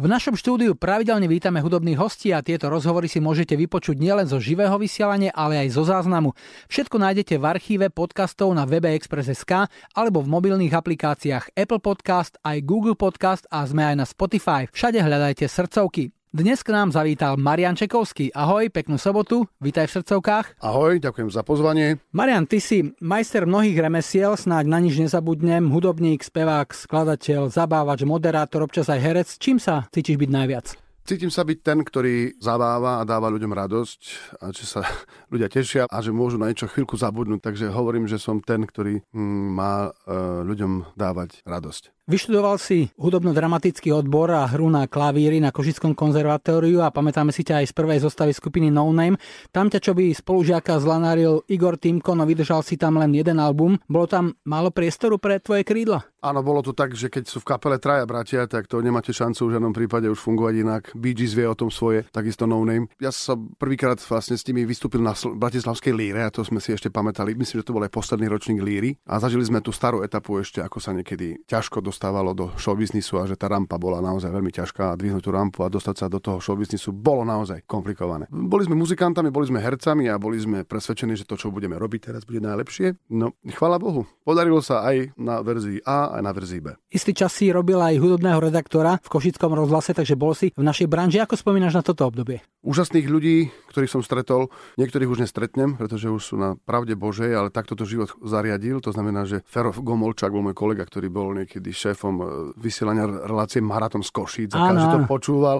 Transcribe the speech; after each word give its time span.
V 0.00 0.08
našom 0.08 0.32
štúdiu 0.32 0.72
pravidelne 0.80 1.28
vítame 1.28 1.60
hudobných 1.60 2.00
hostí 2.00 2.32
a 2.32 2.40
tieto 2.40 2.72
rozhovory 2.72 3.04
si 3.04 3.20
môžete 3.20 3.52
vypočuť 3.52 4.00
nielen 4.00 4.24
zo 4.24 4.40
živého 4.40 4.72
vysielania, 4.80 5.28
ale 5.36 5.60
aj 5.60 5.76
zo 5.76 5.84
záznamu. 5.84 6.32
Všetko 6.72 6.96
nájdete 6.96 7.36
v 7.36 7.44
archíve 7.44 7.86
podcastov 7.92 8.48
na 8.56 8.64
webe 8.64 8.88
Express.sk 8.96 9.68
alebo 9.92 10.24
v 10.24 10.32
mobilných 10.32 10.72
aplikáciách 10.72 11.52
Apple 11.52 11.84
Podcast, 11.84 12.40
aj 12.40 12.64
Google 12.64 12.96
Podcast 12.96 13.44
a 13.52 13.60
sme 13.68 13.92
aj 13.92 13.96
na 14.00 14.06
Spotify. 14.08 14.64
Všade 14.72 15.04
hľadajte 15.04 15.44
srdcovky. 15.44 16.16
Dnes 16.30 16.62
k 16.62 16.70
nám 16.70 16.94
zavítal 16.94 17.34
Marian 17.34 17.74
Čekovský. 17.74 18.30
Ahoj, 18.30 18.70
peknú 18.70 19.02
sobotu, 19.02 19.50
vítaj 19.58 19.90
v 19.90 19.98
srdcovkách. 19.98 20.62
Ahoj, 20.62 21.02
ďakujem 21.02 21.26
za 21.26 21.42
pozvanie. 21.42 21.98
Marian, 22.14 22.46
ty 22.46 22.62
si 22.62 22.86
majster 23.02 23.50
mnohých 23.50 23.74
remesiel, 23.74 24.38
snáď 24.38 24.70
na 24.70 24.78
nič 24.78 24.94
nezabudnem, 24.94 25.66
hudobník, 25.66 26.22
spevák, 26.22 26.70
skladateľ, 26.70 27.50
zabávač, 27.50 28.06
moderátor, 28.06 28.62
občas 28.62 28.86
aj 28.86 29.02
herec. 29.02 29.28
Čím 29.42 29.58
sa 29.58 29.90
cítiš 29.90 30.22
byť 30.22 30.30
najviac? 30.30 30.78
Cítim 31.02 31.34
sa 31.34 31.42
byť 31.42 31.58
ten, 31.66 31.82
ktorý 31.82 32.38
zabáva 32.38 33.02
a 33.02 33.08
dáva 33.08 33.26
ľuďom 33.34 33.50
radosť 33.50 34.00
a 34.38 34.54
že 34.54 34.70
sa 34.70 34.86
ľudia 35.34 35.50
tešia 35.50 35.90
a 35.90 35.98
že 35.98 36.14
môžu 36.14 36.38
na 36.38 36.46
niečo 36.46 36.70
chvíľku 36.70 36.94
zabudnúť. 36.94 37.42
Takže 37.42 37.74
hovorím, 37.74 38.06
že 38.06 38.22
som 38.22 38.38
ten, 38.38 38.62
ktorý 38.62 39.02
hm, 39.10 39.46
má 39.50 39.90
e, 39.90 40.14
ľuďom 40.46 40.94
dávať 40.94 41.42
radosť. 41.42 41.99
Vyštudoval 42.10 42.58
si 42.58 42.90
hudobno-dramatický 42.98 43.94
odbor 43.94 44.34
a 44.34 44.42
hru 44.42 44.66
na 44.66 44.90
klavíri 44.90 45.38
na 45.38 45.54
Košickom 45.54 45.94
konzervatóriu 45.94 46.82
a 46.82 46.90
pamätáme 46.90 47.30
si 47.30 47.46
ťa 47.46 47.62
aj 47.62 47.70
z 47.70 47.74
prvej 47.78 48.02
zostavy 48.02 48.34
skupiny 48.34 48.66
No 48.66 48.90
Name. 48.90 49.14
Tam 49.54 49.70
ťa 49.70 49.78
čo 49.78 49.94
by 49.94 50.10
spolužiaka 50.10 50.82
zlanáril 50.82 51.46
Igor 51.46 51.78
Timko, 51.78 52.18
no 52.18 52.26
vydržal 52.26 52.66
si 52.66 52.74
tam 52.74 52.98
len 52.98 53.14
jeden 53.14 53.38
album. 53.38 53.78
Bolo 53.86 54.10
tam 54.10 54.34
málo 54.42 54.74
priestoru 54.74 55.22
pre 55.22 55.38
tvoje 55.38 55.62
krídla? 55.62 56.02
Áno, 56.20 56.42
bolo 56.42 56.60
to 56.66 56.74
tak, 56.76 56.98
že 56.98 57.08
keď 57.08 57.30
sú 57.30 57.40
v 57.40 57.48
kapele 57.48 57.78
traja 57.80 58.04
bratia, 58.04 58.44
tak 58.44 58.66
to 58.66 58.82
nemáte 58.82 59.14
šancu 59.14 59.46
v 59.46 59.52
žiadnom 59.56 59.72
prípade 59.72 60.10
už 60.10 60.18
fungovať 60.20 60.54
inak. 60.66 60.82
Bee 60.92 61.14
vie 61.14 61.46
o 61.46 61.56
tom 61.56 61.70
svoje, 61.70 62.04
takisto 62.10 62.44
No 62.44 62.60
Name. 62.66 62.90
Ja 62.98 63.14
som 63.14 63.54
prvýkrát 63.54 64.02
vlastne 64.02 64.34
s 64.34 64.44
nimi 64.50 64.66
vystúpil 64.66 65.00
na 65.00 65.14
Bratislavskej 65.14 65.94
líre 65.94 66.26
a 66.26 66.34
to 66.34 66.42
sme 66.42 66.58
si 66.58 66.74
ešte 66.74 66.90
pamätali. 66.90 67.38
Myslím, 67.38 67.62
že 67.62 67.70
to 67.70 67.76
bol 67.78 67.86
aj 67.86 67.94
posledný 67.94 68.26
ročník 68.28 68.60
líry 68.60 68.98
a 69.06 69.22
zažili 69.22 69.46
sme 69.46 69.62
tú 69.62 69.70
starú 69.72 70.02
etapu 70.02 70.36
ešte, 70.42 70.60
ako 70.60 70.76
sa 70.82 70.92
niekedy 70.92 71.40
ťažko 71.48 71.80
dostať 71.80 71.99
dostávalo 72.00 72.32
do 72.32 72.48
showbiznisu 72.56 73.20
a 73.20 73.28
že 73.28 73.36
tá 73.36 73.44
rampa 73.44 73.76
bola 73.76 74.00
naozaj 74.00 74.32
veľmi 74.32 74.48
ťažká 74.48 74.96
a 74.96 74.96
dvihnúť 74.96 75.20
tú 75.20 75.36
rampu 75.36 75.60
a 75.60 75.68
dostať 75.68 75.96
sa 76.00 76.06
do 76.08 76.16
toho 76.16 76.40
showbiznisu 76.40 76.96
bolo 76.96 77.28
naozaj 77.28 77.68
komplikované. 77.68 78.24
Boli 78.32 78.64
sme 78.64 78.72
muzikantami, 78.72 79.28
boli 79.28 79.52
sme 79.52 79.60
hercami 79.60 80.08
a 80.08 80.16
boli 80.16 80.40
sme 80.40 80.64
presvedčení, 80.64 81.12
že 81.12 81.28
to, 81.28 81.36
čo 81.36 81.52
budeme 81.52 81.76
robiť 81.76 82.08
teraz, 82.08 82.24
bude 82.24 82.40
najlepšie. 82.40 82.96
No, 83.12 83.36
chvala 83.52 83.76
Bohu, 83.76 84.08
podarilo 84.24 84.64
sa 84.64 84.80
aj 84.88 85.12
na 85.20 85.44
verzii 85.44 85.84
A, 85.84 86.16
aj 86.16 86.22
na 86.24 86.32
verzii 86.32 86.64
B. 86.64 86.72
Istý 86.88 87.12
čas 87.12 87.36
si 87.36 87.52
robil 87.52 87.76
aj 87.76 88.00
hudobného 88.00 88.48
redaktora 88.48 88.96
v 88.96 89.08
Košickom 89.12 89.52
rozhlase, 89.52 89.92
takže 89.92 90.16
bol 90.16 90.32
si 90.32 90.56
v 90.56 90.64
našej 90.64 90.88
branži. 90.88 91.20
Ako 91.20 91.36
spomínaš 91.36 91.76
na 91.76 91.84
toto 91.84 92.08
obdobie? 92.08 92.40
Úžasných 92.64 93.08
ľudí, 93.08 93.52
ktorých 93.72 93.92
som 93.92 94.04
stretol, 94.04 94.52
niektorých 94.76 95.08
už 95.08 95.24
nestretnem, 95.24 95.80
pretože 95.80 96.12
už 96.12 96.20
sú 96.20 96.36
na 96.36 96.60
pravde 96.64 96.92
Božej, 96.92 97.32
ale 97.32 97.48
takto 97.48 97.72
to 97.72 97.88
život 97.88 98.12
zariadil. 98.20 98.84
To 98.84 98.92
znamená, 98.92 99.24
že 99.24 99.40
Ferov 99.48 99.80
Gomolčák 99.80 100.28
bol 100.28 100.44
môj 100.44 100.56
kolega, 100.56 100.84
ktorý 100.84 101.08
bol 101.08 101.32
niekedy 101.32 101.72
šéf 101.72 101.89
šéfom 101.90 102.14
e, 102.18 102.24
vysielania 102.56 103.06
relácie 103.06 103.58
Maraton 103.58 104.00
z 104.06 104.10
Košíc 104.14 104.50
a 104.54 104.70
každý 104.70 104.86
to 104.94 104.98
počúval, 105.10 105.58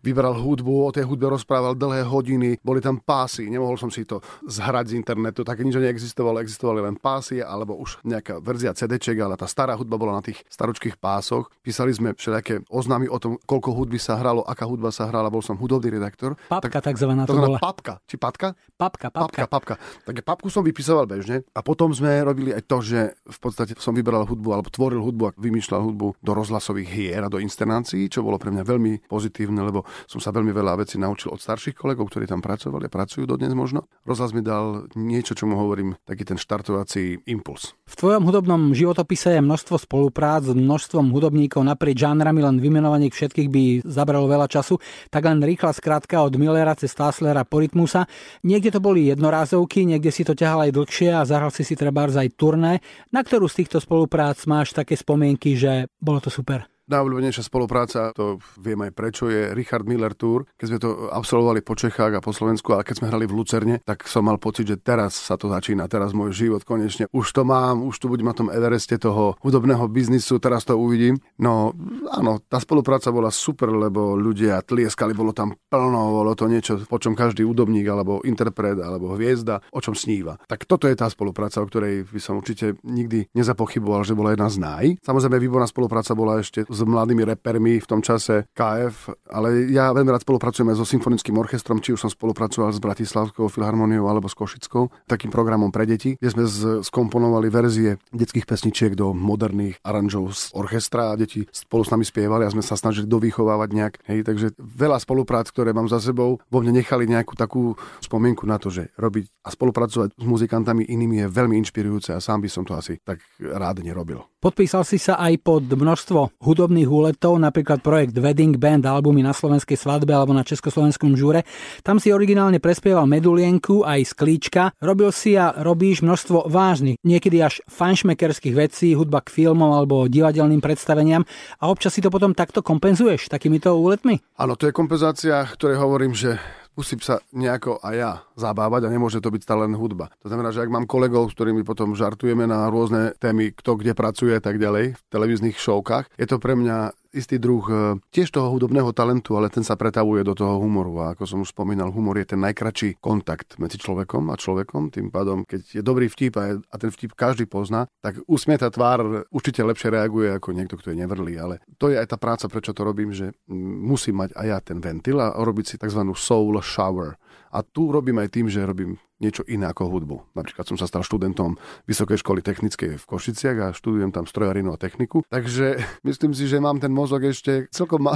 vybral 0.00 0.38
hudbu, 0.38 0.88
o 0.88 0.90
tej 0.94 1.04
hudbe 1.04 1.26
rozprával 1.26 1.74
dlhé 1.74 2.06
hodiny, 2.06 2.62
boli 2.62 2.78
tam 2.78 3.02
pásy, 3.02 3.50
nemohol 3.50 3.74
som 3.74 3.90
si 3.90 4.06
to 4.06 4.22
zhrať 4.46 4.94
z 4.94 4.98
internetu, 4.98 5.42
také 5.42 5.66
nič 5.66 5.76
neexistovalo, 5.76 6.38
existovali 6.40 6.80
len 6.82 6.96
pásy 6.96 7.42
alebo 7.42 7.74
už 7.76 8.02
nejaká 8.06 8.38
verzia 8.38 8.72
CD, 8.72 8.98
ale 9.18 9.34
tá 9.34 9.50
stará 9.50 9.74
hudba 9.74 9.98
bola 9.98 10.18
na 10.18 10.22
tých 10.22 10.40
staročkých 10.48 10.98
pásoch. 10.98 11.50
Písali 11.60 11.90
sme 11.90 12.14
všelijaké 12.14 12.66
oznámy 12.70 13.10
o 13.10 13.18
tom, 13.18 13.38
koľko 13.42 13.74
hudby 13.74 13.98
sa 13.98 14.18
hralo, 14.18 14.46
aká 14.46 14.68
hudba 14.68 14.94
sa 14.94 15.08
hrala, 15.10 15.32
bol 15.32 15.42
som 15.42 15.58
hudobný 15.58 15.98
redaktor. 15.98 16.38
Papka 16.46 16.78
tak, 16.78 16.94
takzvaná 16.94 17.26
to 17.26 17.34
bola. 17.34 17.58
Papka, 17.58 17.98
či 18.06 18.20
patka? 18.20 18.54
Papka, 18.76 19.08
papka. 19.10 19.46
Papka, 19.46 19.46
papka. 19.48 19.74
Takže 20.06 20.22
papku 20.22 20.48
som 20.52 20.62
vypisoval 20.62 21.08
bežne 21.08 21.46
a 21.54 21.60
potom 21.64 21.90
sme 21.90 22.22
robili 22.22 22.52
aj 22.52 22.62
to, 22.68 22.78
že 22.82 23.00
v 23.16 23.38
podstate 23.38 23.72
som 23.78 23.94
vybral 23.96 24.26
hudbu 24.28 24.48
alebo 24.52 24.68
tvoril 24.68 25.00
hudbu 25.00 25.22
a 25.28 25.32
vymýšľal 25.36 25.61
hudbu 25.70 26.18
do 26.18 26.32
rozhlasových 26.34 26.90
hier 26.90 27.22
a 27.22 27.30
do 27.30 27.38
inscenácií, 27.38 28.10
čo 28.10 28.26
bolo 28.26 28.40
pre 28.40 28.50
mňa 28.50 28.64
veľmi 28.66 28.92
pozitívne, 29.06 29.62
lebo 29.62 29.86
som 30.10 30.18
sa 30.18 30.34
veľmi 30.34 30.50
veľa 30.50 30.82
vecí 30.82 30.98
naučil 30.98 31.30
od 31.30 31.38
starších 31.38 31.78
kolegov, 31.78 32.10
ktorí 32.10 32.26
tam 32.26 32.42
pracovali 32.42 32.88
a 32.88 32.94
pracujú 32.94 33.28
dodnes 33.28 33.54
možno. 33.54 33.86
Rozhlas 34.02 34.34
mi 34.34 34.42
dal 34.42 34.90
niečo, 34.98 35.36
čo 35.36 35.46
mu 35.46 35.54
hovorím, 35.60 35.94
taký 36.02 36.26
ten 36.26 36.40
štartovací 36.40 37.22
impuls. 37.28 37.76
V 37.86 37.94
tvojom 37.94 38.24
hudobnom 38.24 38.72
životopise 38.72 39.36
je 39.36 39.44
množstvo 39.44 39.76
spoluprác 39.76 40.48
s 40.48 40.56
množstvom 40.56 41.12
hudobníkov 41.12 41.60
naprieč 41.60 42.00
žánrami, 42.00 42.40
len 42.40 42.56
vymenovanie 42.58 43.12
všetkých 43.12 43.48
by 43.52 43.64
zabralo 43.84 44.24
veľa 44.26 44.48
času, 44.48 44.80
tak 45.12 45.28
len 45.28 45.44
rýchla 45.44 45.76
skrátka 45.76 46.24
od 46.24 46.34
Millera 46.40 46.72
cez 46.72 46.96
Taslera 46.96 47.44
po 47.44 47.60
Rytmusa. 47.60 48.08
Niekde 48.42 48.74
to 48.74 48.80
boli 48.80 49.12
jednorázovky, 49.12 49.84
niekde 49.84 50.08
si 50.08 50.24
to 50.24 50.32
ťahal 50.32 50.64
aj 50.64 50.72
dlhšie 50.72 51.12
a 51.12 51.28
zahral 51.28 51.52
si 51.52 51.62
si 51.68 51.76
treba 51.76 52.08
aj 52.08 52.32
turné. 52.34 52.80
Na 53.12 53.20
ktorú 53.20 53.46
z 53.46 53.62
týchto 53.62 53.78
spoluprác 53.78 54.40
máš 54.48 54.72
také 54.72 54.96
spomienky, 54.96 55.51
že 55.54 55.86
bolo 56.00 56.18
to 56.20 56.30
super? 56.32 56.71
Najobľúbenejšia 56.92 57.48
spolupráca, 57.48 58.12
to 58.12 58.36
viem 58.60 58.76
aj 58.84 58.92
prečo, 58.92 59.32
je 59.32 59.56
Richard 59.56 59.88
Miller 59.88 60.12
Tour. 60.12 60.44
Keď 60.60 60.66
sme 60.68 60.76
to 60.76 61.08
absolvovali 61.08 61.64
po 61.64 61.72
Čechách 61.72 62.12
a 62.12 62.20
po 62.20 62.36
Slovensku, 62.36 62.76
ale 62.76 62.84
keď 62.84 63.00
sme 63.00 63.08
hrali 63.08 63.24
v 63.24 63.32
Lucerne, 63.32 63.80
tak 63.80 64.04
som 64.04 64.28
mal 64.28 64.36
pocit, 64.36 64.68
že 64.68 64.76
teraz 64.76 65.16
sa 65.16 65.40
to 65.40 65.48
začína, 65.48 65.88
teraz 65.88 66.12
môj 66.12 66.36
život 66.36 66.68
konečne. 66.68 67.08
Už 67.16 67.32
to 67.32 67.48
mám, 67.48 67.80
už 67.80 67.96
tu 67.96 68.12
budem 68.12 68.28
na 68.28 68.36
tom 68.36 68.52
Evereste 68.52 69.00
toho 69.00 69.40
hudobného 69.40 69.88
biznisu, 69.88 70.36
teraz 70.36 70.68
to 70.68 70.76
uvidím. 70.76 71.16
No 71.40 71.72
áno, 72.12 72.44
tá 72.44 72.60
spolupráca 72.60 73.08
bola 73.08 73.32
super, 73.32 73.72
lebo 73.72 74.12
ľudia 74.12 74.60
tlieskali, 74.60 75.16
bolo 75.16 75.32
tam 75.32 75.56
plno, 75.72 76.12
bolo 76.12 76.36
to 76.36 76.44
niečo, 76.44 76.76
po 76.84 77.00
čom 77.00 77.16
každý 77.16 77.40
údobník 77.40 77.88
alebo 77.88 78.20
interpret 78.28 78.76
alebo 78.76 79.16
hviezda, 79.16 79.64
o 79.72 79.80
čom 79.80 79.96
sníva. 79.96 80.36
Tak 80.44 80.68
toto 80.68 80.84
je 80.84 80.98
tá 80.98 81.08
spolupráca, 81.08 81.64
o 81.64 81.68
ktorej 81.72 82.04
by 82.04 82.20
som 82.20 82.36
určite 82.36 82.76
nikdy 82.84 83.32
nezapochyboval, 83.32 84.04
že 84.04 84.12
bola 84.12 84.36
jedna 84.36 84.52
z 84.52 84.60
naj. 84.60 84.86
Samozrejme, 85.00 85.40
výborná 85.40 85.64
spolupráca 85.64 86.12
bola 86.12 86.36
ešte 86.42 86.68
s 86.68 86.80
mladými 86.86 87.22
repermi 87.26 87.78
v 87.78 87.86
tom 87.86 88.00
čase 88.00 88.46
KF, 88.52 89.10
ale 89.30 89.70
ja 89.70 89.90
veľmi 89.90 90.10
rád 90.10 90.24
spolupracujem 90.26 90.72
aj 90.72 90.76
so 90.78 90.86
symfonickým 90.86 91.36
orchestrom, 91.38 91.78
či 91.80 91.94
už 91.94 92.08
som 92.08 92.10
spolupracoval 92.10 92.72
s 92.72 92.82
Bratislavskou 92.82 93.46
filharmoniou 93.46 94.06
alebo 94.08 94.26
s 94.26 94.36
Košickou, 94.36 94.90
takým 95.06 95.30
programom 95.30 95.70
pre 95.70 95.84
deti, 95.86 96.16
kde 96.16 96.28
sme 96.30 96.44
skomponovali 96.82 97.48
verzie 97.52 98.00
detských 98.10 98.48
pesničiek 98.48 98.92
do 98.96 99.12
moderných 99.12 99.78
aranžov 99.86 100.34
z 100.34 100.42
orchestra 100.56 101.12
a 101.12 101.18
deti 101.18 101.44
spolu 101.52 101.84
s 101.84 101.92
nami 101.92 102.04
spievali 102.06 102.48
a 102.48 102.52
sme 102.54 102.64
sa 102.64 102.74
snažili 102.78 103.06
dovýchovávať 103.06 103.68
nejak. 103.72 103.94
Hej, 104.08 104.24
takže 104.26 104.46
veľa 104.58 104.98
spoluprác, 105.02 105.50
ktoré 105.50 105.76
mám 105.76 105.86
za 105.90 106.00
sebou, 106.00 106.40
vo 106.40 106.58
mne 106.64 106.80
nechali 106.80 107.04
nejakú 107.04 107.36
takú 107.36 107.76
spomienku 108.00 108.48
na 108.48 108.56
to, 108.56 108.72
že 108.72 108.88
robiť 108.96 109.28
a 109.44 109.48
spolupracovať 109.52 110.16
s 110.16 110.24
muzikantami 110.24 110.86
inými 110.88 111.26
je 111.26 111.26
veľmi 111.28 111.54
inšpirujúce 111.60 112.14
a 112.14 112.22
sám 112.22 112.46
by 112.46 112.48
som 112.48 112.64
to 112.64 112.72
asi 112.72 112.98
tak 113.02 113.20
rád 113.38 113.82
nerobil. 113.82 114.31
Podpísal 114.42 114.82
si 114.82 114.98
sa 114.98 115.22
aj 115.22 115.38
pod 115.38 115.70
množstvo 115.70 116.42
hudobných 116.42 116.90
úletov, 116.90 117.38
napríklad 117.38 117.78
projekt 117.78 118.18
Wedding 118.18 118.58
Band, 118.58 118.82
albumy 118.82 119.22
na 119.22 119.30
slovenskej 119.30 119.78
svadbe 119.78 120.10
alebo 120.10 120.34
na 120.34 120.42
československom 120.42 121.14
žúre. 121.14 121.46
Tam 121.86 122.02
si 122.02 122.10
originálne 122.10 122.58
prespieval 122.58 123.06
Medulienku 123.06 123.86
aj 123.86 124.02
Sklíčka. 124.02 124.74
Robil 124.82 125.14
si 125.14 125.38
a 125.38 125.54
robíš 125.54 126.02
množstvo 126.02 126.50
vážnych, 126.50 126.98
niekedy 127.06 127.38
až 127.38 127.62
fanšmekerských 127.70 128.58
vecí, 128.58 128.98
hudba 128.98 129.22
k 129.22 129.30
filmom 129.30 129.78
alebo 129.78 130.10
divadelným 130.10 130.58
predstaveniam 130.58 131.22
a 131.62 131.70
občas 131.70 131.94
si 131.94 132.02
to 132.02 132.10
potom 132.10 132.34
takto 132.34 132.66
kompenzuješ 132.66 133.30
takýmito 133.30 133.70
úletmi? 133.78 134.18
Áno, 134.42 134.58
to 134.58 134.66
je 134.66 134.74
kompenzácia, 134.74 135.46
ktorej 135.54 135.78
hovorím, 135.78 136.18
že 136.18 136.42
musím 136.76 137.00
sa 137.04 137.20
nejako 137.32 137.80
aj 137.84 137.94
ja 137.94 138.12
zabávať 138.36 138.88
a 138.88 138.92
nemôže 138.92 139.20
to 139.20 139.32
byť 139.32 139.42
stále 139.44 139.68
len 139.68 139.76
hudba. 139.76 140.08
To 140.24 140.30
znamená, 140.32 140.52
že 140.54 140.64
ak 140.64 140.72
mám 140.72 140.88
kolegov, 140.88 141.28
s 141.28 141.36
ktorými 141.36 141.64
potom 141.64 141.92
žartujeme 141.92 142.48
na 142.48 142.68
rôzne 142.72 143.12
témy, 143.20 143.52
kto 143.52 143.76
kde 143.76 143.92
pracuje 143.92 144.32
a 144.36 144.42
tak 144.42 144.56
ďalej 144.56 144.96
v 144.96 145.00
televíznych 145.12 145.56
šovkách, 145.60 146.08
je 146.16 146.26
to 146.28 146.40
pre 146.40 146.56
mňa 146.56 146.96
istý 147.12 147.36
druh 147.36 147.64
e, 147.68 147.74
tiež 148.10 148.32
toho 148.32 148.48
hudobného 148.50 148.90
talentu, 148.96 149.36
ale 149.36 149.52
ten 149.52 149.62
sa 149.62 149.76
pretavuje 149.76 150.24
do 150.24 150.32
toho 150.32 150.58
humoru. 150.58 151.04
A 151.04 151.04
ako 151.12 151.24
som 151.28 151.38
už 151.44 151.52
spomínal, 151.52 151.92
humor 151.92 152.16
je 152.18 152.34
ten 152.34 152.40
najkračší 152.40 152.98
kontakt 152.98 153.60
medzi 153.60 153.76
človekom 153.76 154.32
a 154.32 154.40
človekom. 154.40 154.90
Tým 154.90 155.12
pádom, 155.12 155.44
keď 155.44 155.80
je 155.80 155.82
dobrý 155.84 156.08
vtip 156.08 156.34
a, 156.40 156.56
a 156.58 156.74
ten 156.80 156.88
vtip 156.88 157.12
každý 157.12 157.44
pozná, 157.44 157.86
tak 158.00 158.18
usmieta 158.24 158.72
tvár 158.72 159.28
určite 159.28 159.60
lepšie 159.60 159.92
reaguje 159.92 160.32
ako 160.32 160.56
niekto, 160.56 160.74
kto 160.80 160.96
je 160.96 161.00
nevrlý. 161.04 161.36
Ale 161.38 161.54
to 161.76 161.92
je 161.92 162.00
aj 162.00 162.10
tá 162.10 162.16
práca, 162.16 162.48
prečo 162.48 162.72
to 162.72 162.82
robím, 162.82 163.12
že 163.12 163.36
musím 163.52 164.24
mať 164.24 164.34
aj 164.34 164.46
ja 164.48 164.58
ten 164.58 164.80
ventil 164.80 165.20
a 165.20 165.36
robiť 165.36 165.64
si 165.68 165.76
tzv. 165.76 166.00
soul 166.16 166.56
shower 166.64 167.20
A 167.52 167.60
tu 167.60 167.92
robím 167.92 168.16
aj 168.16 168.32
tým, 168.32 168.48
že 168.48 168.64
robím 168.64 168.96
niečo 169.22 169.46
iné 169.46 169.70
ako 169.70 169.86
hudbu. 169.86 170.34
Napríklad 170.34 170.66
som 170.66 170.74
sa 170.74 170.90
stal 170.90 171.06
študentom 171.06 171.54
Vysokej 171.86 172.18
školy 172.18 172.42
technickej 172.42 172.98
v 172.98 173.04
Košiciach 173.06 173.58
a 173.62 173.66
študujem 173.70 174.10
tam 174.10 174.26
strojarinu 174.26 174.74
a 174.74 174.80
techniku. 174.80 175.22
Takže 175.30 175.78
myslím 176.08 176.34
si, 176.34 176.50
že 176.50 176.58
mám 176.58 176.82
ten 176.82 176.90
mozog 176.90 177.22
ešte 177.22 177.70
celkom 177.70 178.10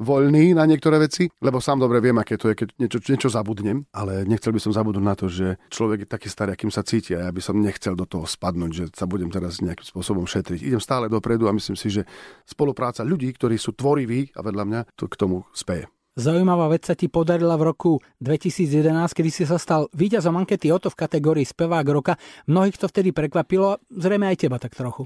voľný 0.00 0.56
na 0.56 0.64
niektoré 0.64 0.96
veci, 0.96 1.28
lebo 1.44 1.60
sám 1.60 1.84
dobre 1.84 2.00
viem, 2.00 2.16
aké 2.16 2.40
to 2.40 2.48
je, 2.48 2.56
keď 2.56 2.68
niečo, 2.80 2.98
niečo 3.04 3.28
zabudnem, 3.28 3.84
ale 3.92 4.24
nechcel 4.24 4.56
by 4.56 4.60
som 4.64 4.72
zabudnúť 4.72 5.04
na 5.04 5.14
to, 5.18 5.28
že 5.28 5.60
človek 5.68 6.08
je 6.08 6.08
taký 6.08 6.28
starý, 6.32 6.56
akým 6.56 6.72
sa 6.72 6.80
cíti 6.80 7.12
a 7.12 7.28
ja 7.28 7.30
by 7.30 7.44
som 7.44 7.60
nechcel 7.60 7.92
do 7.92 8.08
toho 8.08 8.24
spadnúť, 8.24 8.72
že 8.72 8.84
sa 8.96 9.04
budem 9.04 9.28
teraz 9.28 9.60
nejakým 9.60 9.84
spôsobom 9.84 10.24
šetriť. 10.24 10.64
Idem 10.64 10.80
stále 10.80 11.12
dopredu 11.12 11.44
a 11.50 11.52
myslím 11.52 11.76
si, 11.76 11.92
že 11.92 12.08
spolupráca 12.48 13.04
ľudí, 13.04 13.28
ktorí 13.36 13.60
sú 13.60 13.76
tvoriví 13.76 14.32
a 14.32 14.40
vedľa 14.40 14.64
mňa, 14.64 14.80
to 14.96 15.04
k 15.10 15.18
tomu 15.20 15.44
speje. 15.52 15.84
Zaujímavá 16.16 16.72
vec 16.72 16.88
sa 16.88 16.96
ti 16.96 17.12
podarila 17.12 17.60
v 17.60 17.68
roku 17.68 18.00
2011, 18.24 18.88
kedy 19.12 19.28
si 19.28 19.44
sa 19.44 19.60
stal 19.60 19.92
víťazom 19.92 20.32
ankety 20.32 20.72
o 20.72 20.80
to 20.80 20.88
v 20.88 20.96
kategórii 20.96 21.44
Spevák 21.44 21.84
roka. 21.92 22.16
Mnohých 22.48 22.80
to 22.80 22.88
vtedy 22.88 23.12
prekvapilo, 23.12 23.76
zrejme 23.92 24.24
aj 24.32 24.36
teba 24.40 24.56
tak 24.56 24.72
trochu. 24.72 25.04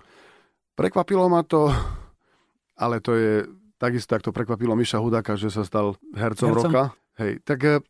Prekvapilo 0.78 1.26
ma 1.26 1.42
to, 1.42 1.66
ale 2.78 3.02
to 3.02 3.18
je 3.18 3.42
takisto, 3.82 4.14
ak 4.14 4.22
to 4.22 4.30
prekvapilo 4.30 4.78
Miša 4.78 5.02
Hudaka, 5.02 5.34
že 5.34 5.50
sa 5.50 5.66
stal 5.66 5.98
hercom, 6.14 6.54
hercom? 6.54 6.70
roka. 6.70 6.82
Hej, 7.18 7.42
tak 7.42 7.58
eh, 7.66 7.82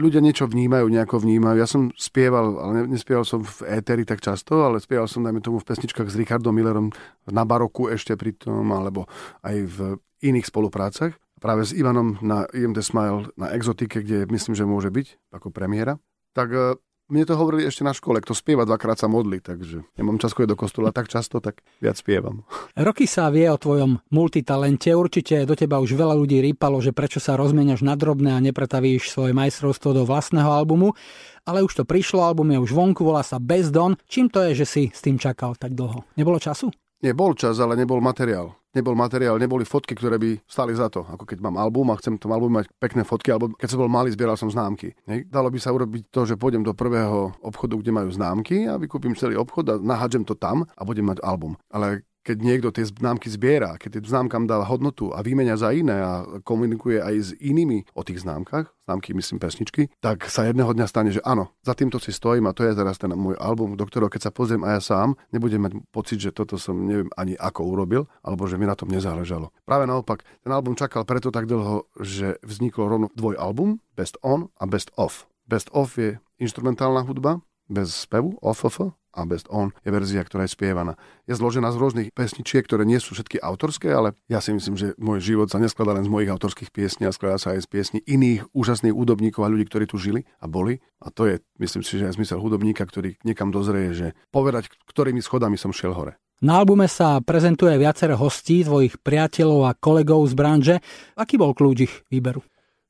ľudia 0.00 0.24
niečo 0.24 0.48
vnímajú, 0.48 0.88
nejako 0.88 1.20
vnímajú. 1.20 1.60
Ja 1.60 1.68
som 1.68 1.92
spieval, 2.00 2.64
ale 2.64 2.88
nespieval 2.88 3.28
som 3.28 3.44
v 3.44 3.76
éteri 3.76 4.08
tak 4.08 4.24
často, 4.24 4.64
ale 4.64 4.80
spieval 4.80 5.04
som, 5.04 5.20
dajme 5.20 5.44
tomu, 5.44 5.60
v 5.60 5.68
pesničkách 5.68 6.08
s 6.08 6.16
Richardom 6.16 6.56
Millerom 6.56 6.96
na 7.28 7.44
baroku 7.44 7.92
ešte 7.92 8.16
pri 8.16 8.32
tom, 8.40 8.72
alebo 8.72 9.04
aj 9.44 9.56
v 9.68 9.78
iných 10.24 10.48
spoluprácach 10.48 11.12
práve 11.44 11.68
s 11.68 11.76
Ivanom 11.76 12.16
na 12.24 12.48
IMD 12.56 12.80
Smile 12.80 13.28
na 13.36 13.52
Exotike, 13.52 14.00
kde 14.00 14.24
myslím, 14.32 14.56
že 14.56 14.64
môže 14.64 14.88
byť 14.88 15.36
ako 15.36 15.52
premiéra. 15.52 16.00
Tak 16.32 16.48
e, 16.48 16.80
mne 17.12 17.28
to 17.28 17.36
hovorili 17.36 17.68
ešte 17.68 17.84
na 17.84 17.92
škole, 17.92 18.16
kto 18.24 18.32
spieva 18.32 18.64
dvakrát 18.64 18.96
sa 18.96 19.12
modli, 19.12 19.44
takže 19.44 19.84
nemám 20.00 20.16
čas 20.16 20.32
do 20.32 20.56
kostola 20.56 20.88
tak 20.88 21.12
často, 21.12 21.44
tak 21.44 21.60
viac 21.84 22.00
spievam. 22.00 22.48
Roky 22.72 23.04
sa 23.04 23.28
vie 23.28 23.44
o 23.52 23.60
tvojom 23.60 24.00
multitalente, 24.08 24.88
určite 24.96 25.44
do 25.44 25.52
teba 25.52 25.84
už 25.84 25.92
veľa 25.92 26.16
ľudí 26.16 26.40
rýpalo, 26.40 26.80
že 26.80 26.96
prečo 26.96 27.20
sa 27.20 27.36
rozmieniaš 27.36 27.84
na 27.84 27.92
drobné 27.92 28.32
a 28.32 28.40
nepretavíš 28.40 29.12
svoje 29.12 29.36
majstrovstvo 29.36 29.92
do 29.92 30.08
vlastného 30.08 30.48
albumu, 30.48 30.96
ale 31.44 31.60
už 31.60 31.76
to 31.76 31.84
prišlo, 31.84 32.24
album 32.24 32.56
je 32.56 32.58
už 32.64 32.72
vonku, 32.72 33.04
volá 33.04 33.20
sa 33.20 33.36
Bez 33.36 33.68
Don. 33.68 34.00
Čím 34.08 34.32
to 34.32 34.40
je, 34.48 34.64
že 34.64 34.66
si 34.66 34.82
s 34.88 35.04
tým 35.04 35.20
čakal 35.20 35.60
tak 35.60 35.76
dlho? 35.76 36.08
Nebolo 36.16 36.40
času? 36.40 36.72
Nie, 37.04 37.12
bol 37.12 37.36
čas, 37.36 37.60
ale 37.60 37.76
nebol 37.76 38.00
materiál 38.00 38.63
nebol 38.74 38.98
materiál, 38.98 39.38
neboli 39.38 39.62
fotky, 39.62 39.94
ktoré 39.94 40.18
by 40.18 40.42
stali 40.44 40.74
za 40.74 40.90
to. 40.90 41.06
Ako 41.06 41.24
keď 41.24 41.40
mám 41.40 41.56
album 41.56 41.94
a 41.94 41.98
chcem 41.98 42.18
v 42.18 42.22
tom 42.26 42.34
albume 42.34 42.62
mať 42.62 42.66
pekné 42.76 43.06
fotky, 43.06 43.30
alebo 43.30 43.54
keď 43.54 43.68
som 43.70 43.80
bol 43.80 43.90
malý, 43.90 44.10
zbieral 44.10 44.34
som 44.34 44.50
známky. 44.50 44.92
Hej. 45.06 45.30
Dalo 45.30 45.48
by 45.48 45.58
sa 45.62 45.70
urobiť 45.72 46.10
to, 46.10 46.26
že 46.26 46.34
pôjdem 46.34 46.66
do 46.66 46.74
prvého 46.74 47.32
obchodu, 47.40 47.78
kde 47.78 47.94
majú 47.94 48.10
známky 48.10 48.66
a 48.66 48.76
vykúpim 48.76 49.14
celý 49.14 49.38
obchod 49.38 49.64
a 49.70 49.74
nahádžem 49.78 50.26
to 50.26 50.34
tam 50.34 50.66
a 50.66 50.82
budem 50.82 51.06
mať 51.06 51.22
album. 51.22 51.54
Ale 51.70 52.02
keď 52.24 52.36
niekto 52.40 52.72
tie 52.72 52.88
známky 52.88 53.28
zbiera, 53.28 53.76
keď 53.76 54.00
tým 54.00 54.06
známkam 54.08 54.48
dá 54.48 54.64
hodnotu 54.64 55.12
a 55.12 55.20
vymenia 55.20 55.60
za 55.60 55.70
iné 55.76 56.00
a 56.00 56.24
komunikuje 56.40 56.98
aj 57.04 57.14
s 57.20 57.30
inými 57.36 57.84
o 57.92 58.00
tých 58.00 58.24
známkach, 58.24 58.72
známky 58.88 59.12
myslím 59.12 59.36
pesničky, 59.36 59.92
tak 60.00 60.24
sa 60.32 60.48
jedného 60.48 60.72
dňa 60.72 60.86
stane, 60.88 61.12
že 61.12 61.20
áno, 61.20 61.52
za 61.60 61.76
týmto 61.76 62.00
si 62.00 62.16
stojím 62.16 62.48
a 62.48 62.56
to 62.56 62.64
je 62.64 62.72
teraz 62.72 62.96
ten 62.96 63.12
môj 63.12 63.36
album, 63.36 63.76
do 63.76 63.84
ktorého 63.84 64.08
keď 64.08 64.32
sa 64.32 64.32
pozriem 64.32 64.64
aj 64.64 64.72
ja 64.72 64.80
sám, 64.80 65.20
nebudem 65.36 65.60
mať 65.60 65.72
pocit, 65.92 66.18
že 66.24 66.32
toto 66.32 66.56
som 66.56 66.80
neviem 66.80 67.12
ani 67.20 67.36
ako 67.36 67.60
urobil, 67.68 68.08
alebo 68.24 68.48
že 68.48 68.56
mi 68.56 68.64
na 68.64 68.74
tom 68.74 68.88
nezáležalo. 68.88 69.52
Práve 69.68 69.84
naopak, 69.84 70.24
ten 70.40 70.50
album 70.50 70.72
čakal 70.80 71.04
preto 71.04 71.28
tak 71.28 71.44
dlho, 71.44 71.84
že 72.00 72.40
vzniklo 72.40 72.88
rovno 72.88 73.06
dvoj 73.12 73.36
album, 73.36 73.84
Best 73.92 74.16
On 74.24 74.48
a 74.56 74.64
Best 74.64 74.88
Off. 74.96 75.28
Best 75.44 75.68
Off 75.76 76.00
je 76.00 76.16
instrumentálna 76.40 77.04
hudba, 77.04 77.44
bez 77.68 77.92
spevu, 78.08 78.36
off-off, 78.40 78.92
a 79.14 79.22
Best 79.24 79.46
On 79.48 79.70
je 79.86 79.90
verzia, 79.94 80.26
ktorá 80.26 80.44
je 80.44 80.58
spievaná. 80.58 80.98
Je 81.24 81.38
zložená 81.38 81.70
z 81.70 81.78
rôznych 81.78 82.08
pesničiek, 82.10 82.66
ktoré 82.66 82.82
nie 82.82 82.98
sú 82.98 83.14
všetky 83.14 83.38
autorské, 83.38 83.94
ale 83.94 84.18
ja 84.26 84.42
si 84.42 84.50
myslím, 84.50 84.74
že 84.74 84.98
môj 84.98 85.22
život 85.22 85.48
sa 85.48 85.62
neskladá 85.62 85.94
len 85.94 86.02
z 86.02 86.10
mojich 86.10 86.34
autorských 86.34 86.74
piesní, 86.74 87.06
a 87.06 87.14
skladá 87.14 87.38
sa 87.38 87.54
aj 87.54 87.64
z 87.64 87.68
piesní 87.70 87.98
iných 88.04 88.50
úžasných 88.50 88.92
údobníkov 88.92 89.46
a 89.46 89.52
ľudí, 89.54 89.70
ktorí 89.70 89.86
tu 89.86 89.96
žili 89.96 90.26
a 90.42 90.50
boli. 90.50 90.82
A 90.98 91.14
to 91.14 91.30
je, 91.30 91.38
myslím 91.62 91.86
si, 91.86 92.02
že 92.02 92.10
aj 92.10 92.18
zmysel 92.18 92.42
hudobníka, 92.42 92.82
ktorý 92.82 93.16
niekam 93.22 93.54
dozrie, 93.54 93.94
že 93.94 94.18
povedať, 94.34 94.68
ktorými 94.90 95.22
schodami 95.22 95.54
som 95.54 95.70
šiel 95.70 95.94
hore. 95.94 96.18
Na 96.42 96.60
albume 96.60 96.90
sa 96.90 97.22
prezentuje 97.22 97.78
viacero 97.78 98.18
hostí, 98.18 98.66
tvojich 98.66 98.98
priateľov 99.00 99.60
a 99.70 99.76
kolegov 99.78 100.26
z 100.26 100.34
branže. 100.34 100.76
Aký 101.14 101.38
bol 101.38 101.54
kľúč 101.54 101.78
ich 101.86 101.94
výberu? 102.10 102.42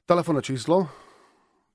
Telefónne 0.09 0.41
číslo, 0.41 0.88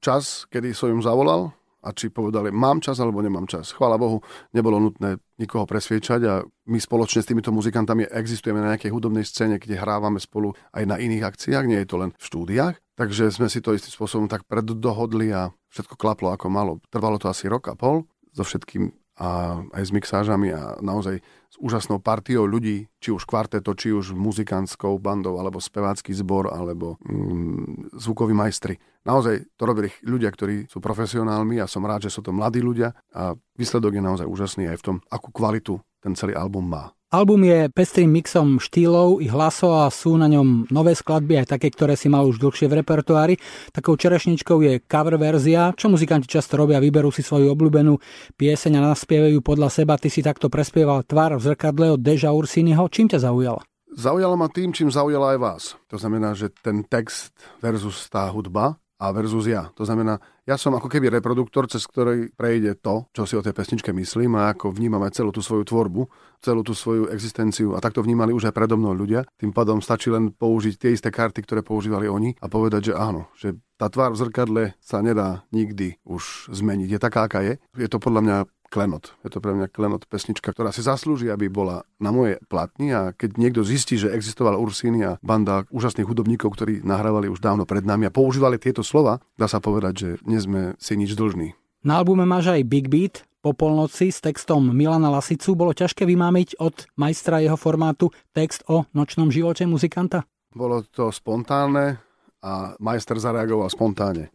čas, 0.01 0.49
kedy 0.49 0.73
som 0.73 0.89
im 0.89 0.99
zavolal, 1.05 1.53
a 1.79 1.95
či 1.95 2.11
povedali, 2.11 2.51
mám 2.51 2.83
čas 2.83 2.99
alebo 2.99 3.23
nemám 3.23 3.47
čas. 3.47 3.71
Chvála 3.71 3.95
Bohu, 3.95 4.19
nebolo 4.51 4.83
nutné 4.83 5.15
nikoho 5.39 5.63
presviečať 5.63 6.21
a 6.27 6.43
my 6.43 6.79
spoločne 6.79 7.23
s 7.23 7.29
týmito 7.31 7.55
muzikantami 7.55 8.03
existujeme 8.11 8.59
na 8.59 8.75
nejakej 8.75 8.91
hudobnej 8.91 9.23
scéne, 9.23 9.55
kde 9.55 9.79
hrávame 9.79 10.19
spolu 10.19 10.51
aj 10.75 10.83
na 10.83 10.99
iných 10.99 11.23
akciách, 11.23 11.65
nie 11.65 11.79
je 11.79 11.87
to 11.87 11.95
len 11.95 12.11
v 12.11 12.23
štúdiách. 12.23 12.75
Takže 12.99 13.31
sme 13.31 13.47
si 13.47 13.63
to 13.63 13.71
istým 13.71 13.95
spôsobom 13.95 14.27
tak 14.27 14.43
preddohodli 14.43 15.31
a 15.31 15.55
všetko 15.71 15.95
klaplo 15.95 16.35
ako 16.35 16.51
malo. 16.51 16.83
Trvalo 16.91 17.15
to 17.15 17.31
asi 17.31 17.47
rok 17.47 17.71
a 17.71 17.79
pol 17.79 18.03
so 18.35 18.43
všetkým 18.43 18.98
a 19.19 19.59
aj 19.75 19.83
s 19.83 19.91
mixážami 19.91 20.55
a 20.55 20.79
naozaj 20.79 21.19
s 21.49 21.55
úžasnou 21.59 21.99
partiou 21.99 22.47
ľudí, 22.47 22.87
či 23.03 23.11
už 23.11 23.27
kvarteto, 23.27 23.75
či 23.75 23.91
už 23.91 24.15
muzikantskou 24.15 24.95
bandou, 24.95 25.35
alebo 25.35 25.59
spevácky 25.59 26.15
zbor, 26.15 26.47
alebo 26.47 26.95
mm, 27.03 27.99
zvukoví 27.99 28.31
majstri. 28.31 28.79
Naozaj 29.03 29.59
to 29.59 29.63
robili 29.67 29.91
ľudia, 30.07 30.31
ktorí 30.31 30.71
sú 30.71 30.79
profesionálmi 30.79 31.59
a 31.59 31.67
som 31.67 31.83
rád, 31.83 32.07
že 32.07 32.13
sú 32.15 32.23
to 32.23 32.31
mladí 32.31 32.63
ľudia 32.63 32.95
a 33.11 33.35
výsledok 33.59 33.99
je 33.99 34.03
naozaj 34.03 34.27
úžasný 34.27 34.71
aj 34.71 34.77
v 34.79 34.85
tom, 34.85 34.95
akú 35.11 35.35
kvalitu 35.35 35.83
ten 35.99 36.15
celý 36.15 36.31
album 36.31 36.71
má. 36.71 36.95
Album 37.09 37.41
je 37.41 37.73
pestrým 37.73 38.05
mixom 38.05 38.61
štýlov 38.61 39.17
i 39.17 39.33
hlasov 39.33 39.81
a 39.81 39.89
sú 39.89 40.13
na 40.13 40.29
ňom 40.29 40.69
nové 40.69 40.93
skladby, 40.93 41.41
aj 41.41 41.57
také, 41.57 41.73
ktoré 41.73 41.97
si 41.97 42.05
mal 42.05 42.21
už 42.29 42.37
dlhšie 42.37 42.69
v 42.69 42.85
repertoári. 42.85 43.41
Takou 43.73 43.97
čerešničkou 43.97 44.61
je 44.61 44.77
cover 44.85 45.17
verzia, 45.17 45.73
čo 45.73 45.89
muzikanti 45.89 46.29
často 46.29 46.53
robia, 46.53 46.77
vyberú 46.77 47.09
si 47.09 47.25
svoju 47.25 47.49
obľúbenú 47.49 47.97
pieseň 48.37 48.77
a 48.77 48.93
naspievajú 48.93 49.41
podľa 49.41 49.73
seba. 49.73 49.97
Ty 49.97 50.05
si 50.05 50.21
takto 50.21 50.53
prespieval 50.53 51.01
Tvar 51.01 51.33
v 51.33 51.49
zrkadle 51.49 51.97
od 51.97 52.01
Deža 52.05 52.29
Ursiniho. 52.29 52.85
Čím 52.93 53.09
ťa 53.09 53.25
zaujala? 53.25 53.65
Zaujala 53.89 54.37
ma 54.37 54.45
tým, 54.45 54.69
čím 54.69 54.93
zaujala 54.93 55.33
aj 55.33 55.39
vás. 55.41 55.63
To 55.89 55.97
znamená, 55.97 56.37
že 56.37 56.53
ten 56.61 56.85
text 56.85 57.33
versus 57.57 58.05
tá 58.05 58.29
hudba 58.29 58.77
a 58.99 59.15
versus 59.15 59.47
ja. 59.47 59.71
To 59.79 59.87
znamená, 59.87 60.19
ja 60.43 60.59
som 60.59 60.75
ako 60.75 60.91
keby 60.91 61.07
reproduktor, 61.07 61.71
cez 61.71 61.87
ktorý 61.87 62.35
prejde 62.35 62.75
to, 62.83 63.07
čo 63.15 63.23
si 63.23 63.39
o 63.39 63.41
tej 63.41 63.55
pesničke 63.55 63.95
myslím 63.95 64.35
a 64.35 64.51
ako 64.51 64.75
vnímam 64.75 64.99
aj 65.07 65.23
celú 65.23 65.31
tú 65.31 65.39
svoju 65.39 65.63
tvorbu, 65.63 66.03
celú 66.43 66.61
tú 66.67 66.75
svoju 66.75 67.07
existenciu 67.15 67.73
a 67.73 67.79
takto 67.79 68.03
vnímali 68.03 68.35
už 68.35 68.51
aj 68.51 68.55
predo 68.59 68.75
mnou 68.75 68.91
ľudia. 68.91 69.23
Tým 69.39 69.55
pádom 69.55 69.79
stačí 69.79 70.11
len 70.11 70.35
použiť 70.35 70.75
tie 70.75 70.91
isté 70.91 71.07
karty, 71.09 71.39
ktoré 71.47 71.63
používali 71.63 72.11
oni 72.11 72.35
a 72.43 72.51
povedať, 72.51 72.91
že 72.91 72.93
áno, 72.99 73.31
že 73.39 73.55
tá 73.79 73.87
tvár 73.87 74.11
v 74.11 74.19
zrkadle 74.19 74.63
sa 74.83 74.99
nedá 74.99 75.47
nikdy 75.55 75.95
už 76.03 76.51
zmeniť. 76.51 76.89
Je 76.91 76.99
taká, 76.99 77.31
aká 77.31 77.39
je. 77.39 77.55
Je 77.79 77.87
to 77.87 78.03
podľa 78.03 78.21
mňa 78.21 78.37
klenot. 78.69 79.17
Je 79.25 79.33
to 79.33 79.41
pre 79.41 79.57
mňa 79.57 79.73
klenot 79.73 80.05
pesnička, 80.05 80.53
ktorá 80.53 80.69
si 80.69 80.85
zaslúži, 80.85 81.33
aby 81.33 81.49
bola 81.49 81.83
na 81.97 82.13
moje 82.13 82.37
platni 82.45 82.93
a 82.93 83.11
keď 83.11 83.29
niekto 83.35 83.61
zistí, 83.65 83.97
že 83.97 84.13
existoval 84.13 84.61
Ursíny 84.61 85.01
a 85.03 85.17
banda 85.25 85.65
úžasných 85.73 86.05
hudobníkov, 86.05 86.53
ktorí 86.53 86.85
nahrávali 86.85 87.27
už 87.27 87.41
dávno 87.41 87.65
pred 87.65 87.81
nami 87.83 88.07
a 88.07 88.13
používali 88.13 88.61
tieto 88.61 88.85
slova, 88.85 89.19
dá 89.35 89.49
sa 89.49 89.57
povedať, 89.57 89.93
že 89.97 90.09
nie 90.23 90.39
sme 90.39 90.77
si 90.77 90.93
nič 90.93 91.17
dlžní. 91.17 91.57
Na 91.81 91.99
albume 91.99 92.23
máš 92.29 92.53
aj 92.53 92.61
Big 92.69 92.87
Beat, 92.87 93.25
po 93.39 93.55
polnoci 93.55 94.11
s 94.11 94.19
textom 94.19 94.67
Milana 94.75 95.07
Lasicu 95.07 95.55
bolo 95.55 95.71
ťažké 95.71 96.03
vymámiť 96.03 96.59
od 96.59 96.75
majstra 96.99 97.39
jeho 97.39 97.55
formátu 97.55 98.11
text 98.35 98.67
o 98.67 98.83
nočnom 98.91 99.31
živote 99.31 99.63
muzikanta? 99.63 100.27
Bolo 100.51 100.83
to 100.83 101.07
spontánne 101.07 102.03
a 102.43 102.75
majster 102.83 103.15
zareagoval 103.15 103.71
spontánne 103.71 104.27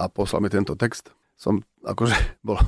a 0.00 0.08
poslal 0.08 0.40
mi 0.40 0.48
tento 0.48 0.72
text 0.80 1.12
som 1.38 1.62
akože 1.86 2.18
bol 2.46 2.58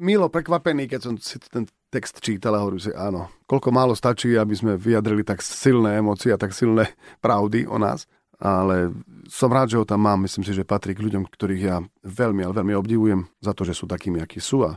milo 0.00 0.32
prekvapený, 0.32 0.88
keď 0.88 1.00
som 1.04 1.14
si 1.20 1.36
ten 1.38 1.68
text 1.92 2.18
čítal 2.18 2.58
a 2.58 2.62
hovorím 2.64 2.82
si, 2.82 2.90
áno, 2.90 3.30
koľko 3.46 3.70
málo 3.70 3.94
stačí, 3.94 4.34
aby 4.34 4.56
sme 4.56 4.74
vyjadrili 4.74 5.22
tak 5.22 5.44
silné 5.44 6.02
emócie 6.02 6.34
a 6.34 6.40
tak 6.40 6.56
silné 6.56 6.90
pravdy 7.24 7.68
o 7.68 7.78
nás. 7.78 8.08
Ale 8.34 8.90
som 9.30 9.46
rád, 9.46 9.70
že 9.70 9.78
ho 9.78 9.86
tam 9.86 10.04
mám. 10.04 10.26
Myslím 10.26 10.42
si, 10.42 10.50
že 10.50 10.66
patrí 10.66 10.92
k 10.92 11.06
ľuďom, 11.06 11.30
ktorých 11.30 11.62
ja 11.62 11.78
veľmi, 12.02 12.42
ale 12.42 12.52
veľmi 12.52 12.74
obdivujem 12.74 13.30
za 13.38 13.54
to, 13.54 13.62
že 13.62 13.78
sú 13.78 13.86
takými, 13.86 14.18
akí 14.18 14.42
sú 14.42 14.66
a 14.66 14.76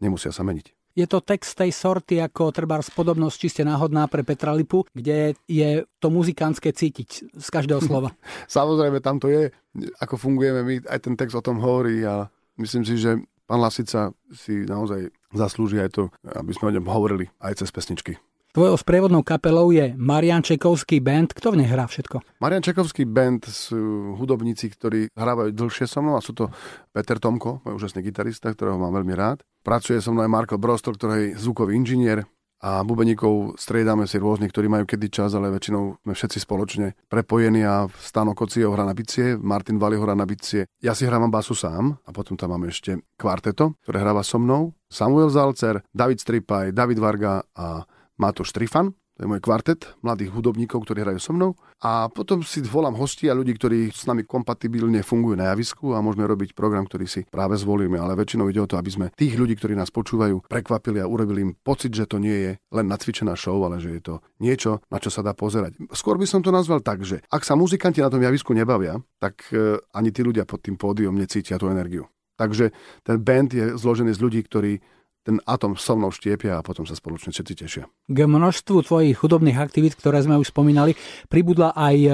nemusia 0.00 0.32
sa 0.32 0.40
meniť. 0.40 0.72
Je 0.94 1.10
to 1.10 1.20
text 1.20 1.58
tej 1.58 1.74
sorty 1.74 2.22
ako 2.22 2.54
treba 2.54 2.78
spodobnosť 2.78 3.36
čiste 3.36 3.62
náhodná 3.66 4.06
pre 4.06 4.22
Petra 4.22 4.54
Lipu, 4.54 4.86
kde 4.94 5.34
je 5.50 5.82
to 5.98 6.06
muzikánske 6.08 6.70
cítiť 6.70 7.34
z 7.34 7.48
každého 7.50 7.82
slova. 7.86 8.14
Samozrejme, 8.46 9.02
tam 9.04 9.20
to 9.20 9.28
je, 9.28 9.52
ako 10.00 10.16
fungujeme 10.16 10.62
my, 10.64 10.74
aj 10.86 10.98
ten 11.02 11.14
text 11.18 11.34
o 11.34 11.42
tom 11.44 11.58
hovorí 11.58 12.06
a 12.06 12.30
Myslím 12.54 12.86
si, 12.86 12.94
že 12.96 13.18
pán 13.44 13.60
Lasica 13.60 14.14
si 14.30 14.64
naozaj 14.64 15.10
zaslúži 15.34 15.82
aj 15.82 15.90
to, 15.90 16.02
aby 16.22 16.54
sme 16.54 16.70
o 16.70 16.74
ňom 16.78 16.86
hovorili 16.86 17.26
aj 17.42 17.64
cez 17.64 17.74
pesničky. 17.74 18.14
Tvojou 18.54 18.78
sprievodnou 18.78 19.26
kapelou 19.26 19.74
je 19.74 19.98
Marian 19.98 20.38
Čekovský 20.38 21.02
band. 21.02 21.34
Kto 21.34 21.50
v 21.50 21.58
nej 21.58 21.66
hrá 21.66 21.90
všetko? 21.90 22.38
Marian 22.38 22.62
Čekovský 22.62 23.02
band 23.02 23.50
sú 23.50 24.14
hudobníci, 24.14 24.70
ktorí 24.70 25.10
hrávajú 25.10 25.50
dlhšie 25.50 25.90
so 25.90 25.98
mnou 25.98 26.14
a 26.14 26.22
sú 26.22 26.38
to 26.38 26.54
Peter 26.94 27.18
Tomko, 27.18 27.66
môj 27.66 27.82
úžasný 27.82 28.06
gitarista, 28.06 28.54
ktorého 28.54 28.78
mám 28.78 28.94
veľmi 28.94 29.10
rád. 29.10 29.42
Pracuje 29.66 29.98
so 29.98 30.14
mnou 30.14 30.22
aj 30.22 30.30
Marko 30.30 30.54
Brostol, 30.54 30.94
ktorý 30.94 31.34
je 31.34 31.42
zvukový 31.42 31.74
inžinier, 31.74 32.22
a 32.64 32.80
bubeníkov 32.80 33.60
striedame 33.60 34.08
si 34.08 34.16
rôznych, 34.16 34.48
ktorí 34.48 34.72
majú 34.72 34.88
kedy 34.88 35.12
čas, 35.12 35.36
ale 35.36 35.52
väčšinou 35.52 36.00
sme 36.00 36.16
všetci 36.16 36.38
spoločne 36.40 36.96
prepojení 37.12 37.60
a 37.60 37.84
Stano 38.00 38.32
Kocio 38.32 38.72
hrá 38.72 38.88
na 38.88 38.96
bicie, 38.96 39.36
Martin 39.36 39.76
Vali 39.76 40.00
hrá 40.00 40.16
na 40.16 40.24
bicie. 40.24 40.64
Ja 40.80 40.96
si 40.96 41.04
hrávam 41.04 41.28
basu 41.28 41.52
sám 41.52 42.00
a 42.00 42.10
potom 42.16 42.40
tam 42.40 42.56
máme 42.56 42.72
ešte 42.72 43.04
kvarteto, 43.20 43.76
ktoré 43.84 44.00
hráva 44.00 44.24
so 44.24 44.40
mnou. 44.40 44.72
Samuel 44.88 45.28
Zalcer, 45.28 45.84
David 45.92 46.24
Stripaj, 46.24 46.72
David 46.72 47.04
Varga 47.04 47.44
a 47.52 47.84
Matúš 48.16 48.56
Trifan. 48.56 48.96
To 49.14 49.22
je 49.22 49.30
môj 49.30 49.38
kvartet 49.46 49.94
mladých 50.02 50.34
hudobníkov, 50.34 50.82
ktorí 50.82 51.06
hrajú 51.06 51.22
so 51.22 51.30
mnou. 51.30 51.54
A 51.86 52.10
potom 52.10 52.42
si 52.42 52.58
volám 52.66 52.98
hostí 52.98 53.30
a 53.30 53.38
ľudí, 53.38 53.54
ktorí 53.54 53.94
s 53.94 54.10
nami 54.10 54.26
kompatibilne 54.26 55.06
fungujú 55.06 55.38
na 55.38 55.54
javisku 55.54 55.94
a 55.94 56.02
môžeme 56.02 56.26
robiť 56.26 56.50
program, 56.50 56.82
ktorý 56.82 57.06
si 57.06 57.22
práve 57.30 57.54
zvolíme. 57.54 57.94
Ale 57.94 58.18
väčšinou 58.18 58.50
ide 58.50 58.58
o 58.58 58.66
to, 58.66 58.74
aby 58.74 58.90
sme 58.90 59.06
tých 59.14 59.38
ľudí, 59.38 59.54
ktorí 59.54 59.78
nás 59.78 59.94
počúvajú, 59.94 60.50
prekvapili 60.50 60.98
a 60.98 61.06
urobili 61.06 61.46
im 61.46 61.54
pocit, 61.54 61.94
že 61.94 62.10
to 62.10 62.18
nie 62.18 62.34
je 62.34 62.52
len 62.74 62.86
nacvičená 62.90 63.38
show, 63.38 63.54
ale 63.62 63.78
že 63.78 63.94
je 63.94 64.02
to 64.02 64.14
niečo, 64.42 64.82
na 64.90 64.98
čo 64.98 65.14
sa 65.14 65.22
dá 65.22 65.30
pozerať. 65.30 65.78
Skôr 65.94 66.18
by 66.18 66.26
som 66.26 66.42
to 66.42 66.50
nazval 66.50 66.82
tak, 66.82 67.06
že 67.06 67.22
ak 67.30 67.46
sa 67.46 67.54
muzikanti 67.54 68.02
na 68.02 68.10
tom 68.10 68.18
javisku 68.18 68.50
nebavia, 68.50 68.98
tak 69.22 69.46
e, 69.54 69.78
ani 69.94 70.10
tí 70.10 70.26
ľudia 70.26 70.42
pod 70.42 70.66
tým 70.66 70.74
pódium 70.74 71.14
necítia 71.14 71.54
tú 71.54 71.70
energiu. 71.70 72.10
Takže 72.34 72.74
ten 73.06 73.22
band 73.22 73.54
je 73.54 73.78
zložený 73.78 74.10
z 74.10 74.18
ľudí, 74.18 74.40
ktorí 74.42 74.82
ten 75.24 75.40
atom 75.48 75.74
so 75.74 75.96
mnou 75.96 76.12
štiepia 76.12 76.60
a 76.60 76.64
potom 76.64 76.84
sa 76.84 76.92
spoločne 76.92 77.32
všetci 77.32 77.54
tešia. 77.56 77.84
K 77.88 78.18
množstvu 78.28 78.84
tvojich 78.84 79.16
hudobných 79.24 79.56
aktivít, 79.56 79.96
ktoré 79.96 80.20
sme 80.20 80.36
už 80.36 80.52
spomínali, 80.52 80.92
pribudla 81.32 81.72
aj 81.72 81.96
e, 81.96 82.10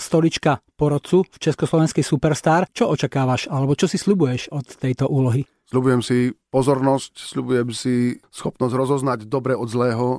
stolička 0.00 0.64
porodcu 0.74 1.28
v 1.28 1.36
Československej 1.36 2.02
Superstar. 2.02 2.66
Čo 2.72 2.88
očakávaš 2.90 3.52
alebo 3.52 3.76
čo 3.76 3.84
si 3.84 4.00
slibuješ 4.00 4.48
od 4.50 4.64
tejto 4.80 5.06
úlohy? 5.12 5.44
Sľubujem 5.64 6.02
si 6.04 6.28
pozornosť, 6.52 7.12
sľubujem 7.34 7.68
si 7.72 8.20
schopnosť 8.28 8.74
rozoznať 8.76 9.18
dobre 9.26 9.56
od 9.56 9.68
zlého 9.68 10.06
e, 10.08 10.18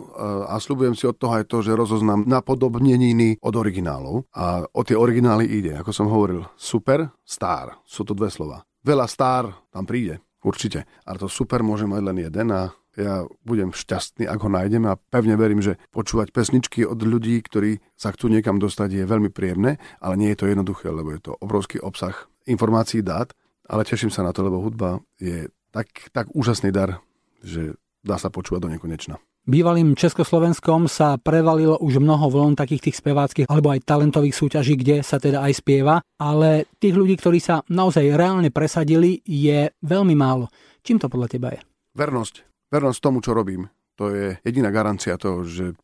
a 0.49 0.57
sľubujem 0.57 0.97
si 0.97 1.05
od 1.05 1.17
toho 1.17 1.37
aj 1.37 1.49
to, 1.49 1.61
že 1.65 1.77
rozoznám 1.77 2.25
napodobneniny 2.25 3.41
od 3.41 3.53
originálov. 3.53 4.25
A 4.33 4.65
o 4.65 4.81
tie 4.81 4.97
originály 4.97 5.45
ide, 5.49 5.77
ako 5.77 5.91
som 5.93 6.09
hovoril, 6.09 6.45
super, 6.57 7.13
star, 7.21 7.77
sú 7.85 8.01
to 8.05 8.17
dve 8.17 8.33
slova. 8.33 8.65
Veľa 8.85 9.05
star 9.09 9.49
tam 9.73 9.85
príde, 9.85 10.21
Určite. 10.45 10.85
Ale 11.09 11.17
to 11.17 11.25
super 11.25 11.65
môže 11.65 11.89
mať 11.89 12.01
len 12.05 12.17
jeden 12.21 12.47
a 12.53 12.69
ja 12.95 13.27
budem 13.43 13.75
šťastný, 13.75 14.23
ak 14.29 14.39
ho 14.39 14.49
nájdem 14.49 14.87
a 14.87 14.95
pevne 14.95 15.35
verím, 15.35 15.59
že 15.59 15.75
počúvať 15.91 16.31
pesničky 16.31 16.87
od 16.87 17.01
ľudí, 17.01 17.43
ktorí 17.43 17.83
sa 17.97 18.15
chcú 18.15 18.31
niekam 18.31 18.55
dostať, 18.55 19.03
je 19.03 19.09
veľmi 19.09 19.33
príjemné, 19.33 19.81
ale 19.99 20.15
nie 20.15 20.31
je 20.31 20.39
to 20.39 20.47
jednoduché, 20.47 20.87
lebo 20.93 21.11
je 21.11 21.19
to 21.19 21.35
obrovský 21.43 21.83
obsah 21.83 22.15
informácií, 22.47 23.03
dát, 23.03 23.35
ale 23.67 23.83
teším 23.83 24.13
sa 24.13 24.23
na 24.23 24.31
to, 24.31 24.47
lebo 24.47 24.63
hudba 24.63 25.03
je 25.19 25.51
tak, 25.75 25.91
tak 26.15 26.31
úžasný 26.31 26.71
dar, 26.71 27.03
že 27.43 27.75
dá 28.05 28.15
sa 28.15 28.31
počúvať 28.31 28.63
do 28.63 28.71
nekonečna. 28.71 29.19
Bývalým 29.45 29.93
Československom 29.93 30.89
sa 30.89 31.21
prevalilo 31.21 31.77
už 31.77 32.01
mnoho 32.01 32.33
vln 32.33 32.57
takých 32.57 32.89
tých 32.89 32.97
speváckých 32.97 33.45
alebo 33.45 33.77
aj 33.77 33.85
talentových 33.85 34.33
súťaží, 34.33 34.73
kde 34.73 35.05
sa 35.05 35.21
teda 35.21 35.45
aj 35.45 35.61
spieva, 35.61 36.01
ale 36.17 36.65
tých 36.81 36.97
ľudí, 36.97 37.13
ktorí 37.13 37.37
sa 37.37 37.61
naozaj 37.69 38.17
reálne 38.17 38.49
presadili, 38.49 39.21
je 39.21 39.69
veľmi 39.85 40.17
málo. 40.17 40.49
Čím 40.81 40.97
to 40.97 41.13
podľa 41.13 41.29
teba 41.29 41.53
je? 41.53 41.61
Vernosť. 41.93 42.41
Vernosť 42.73 42.97
tomu, 42.97 43.21
čo 43.21 43.37
robím. 43.37 43.69
To 44.01 44.09
je 44.09 44.33
jediná 44.41 44.73
garancia 44.73 45.13
toho, 45.13 45.45
že 45.45 45.77